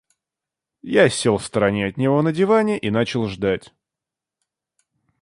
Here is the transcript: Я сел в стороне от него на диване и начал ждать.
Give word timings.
Я 0.81 1.09
сел 1.09 1.37
в 1.37 1.45
стороне 1.45 1.85
от 1.85 1.95
него 1.97 2.19
на 2.23 2.33
диване 2.33 2.79
и 2.79 2.89
начал 2.89 3.27
ждать. 3.27 3.71